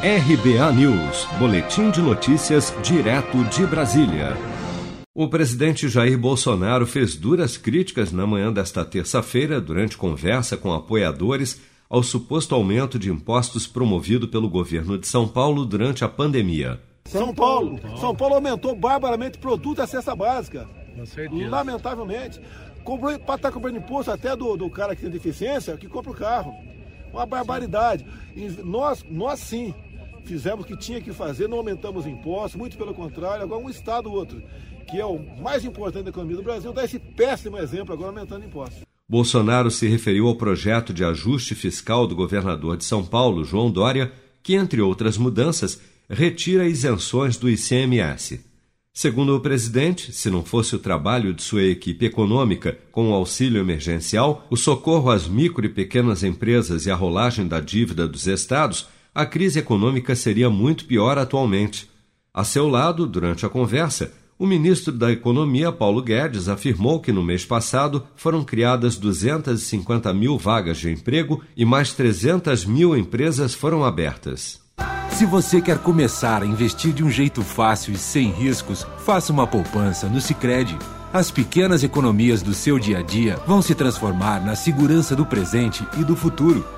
[0.00, 4.36] RBA News, Boletim de Notícias, direto de Brasília.
[5.12, 11.60] O presidente Jair Bolsonaro fez duras críticas na manhã desta terça-feira, durante conversa com apoiadores,
[11.90, 16.80] ao suposto aumento de impostos promovido pelo governo de São Paulo durante a pandemia.
[17.06, 20.68] São Paulo, São Paulo aumentou barbaramente produto da cesta básica.
[21.50, 22.40] Lamentavelmente.
[22.84, 26.14] Para estar tá comprando imposto até do, do cara que tem deficiência, que compra o
[26.14, 26.54] carro.
[27.12, 28.06] Uma barbaridade.
[28.36, 29.74] E nós, nós sim,
[30.28, 34.10] fizemos o que tinha que fazer, não aumentamos impostos, muito pelo contrário, agora um Estado
[34.10, 34.42] ou outro,
[34.88, 38.44] que é o mais importante da economia do Brasil, dá esse péssimo exemplo agora aumentando
[38.44, 38.82] impostos.
[39.08, 44.12] Bolsonaro se referiu ao projeto de ajuste fiscal do governador de São Paulo, João Dória,
[44.42, 48.40] que, entre outras mudanças, retira isenções do ICMS.
[48.92, 53.60] Segundo o presidente, se não fosse o trabalho de sua equipe econômica com o auxílio
[53.60, 58.88] emergencial, o socorro às micro e pequenas empresas e a rolagem da dívida dos estados,
[59.18, 61.90] a crise econômica seria muito pior atualmente.
[62.32, 67.20] A seu lado, durante a conversa, o ministro da Economia, Paulo Guedes, afirmou que no
[67.20, 73.84] mês passado foram criadas 250 mil vagas de emprego e mais 300 mil empresas foram
[73.84, 74.60] abertas.
[75.10, 79.48] Se você quer começar a investir de um jeito fácil e sem riscos, faça uma
[79.48, 80.78] poupança no Sicredi.
[81.12, 85.84] As pequenas economias do seu dia a dia vão se transformar na segurança do presente
[85.98, 86.77] e do futuro.